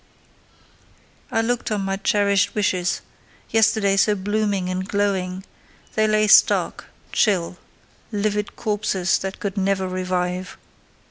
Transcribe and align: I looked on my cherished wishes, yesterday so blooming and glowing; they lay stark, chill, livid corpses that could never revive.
I 1.31 1.41
looked 1.41 1.69
on 1.69 1.81
my 1.81 1.95
cherished 1.97 2.55
wishes, 2.55 3.01
yesterday 3.51 3.95
so 3.97 4.15
blooming 4.15 4.67
and 4.67 4.89
glowing; 4.89 5.43
they 5.93 6.07
lay 6.07 6.25
stark, 6.25 6.85
chill, 7.11 7.57
livid 8.11 8.55
corpses 8.55 9.19
that 9.19 9.39
could 9.39 9.57
never 9.57 9.87
revive. 9.87 10.57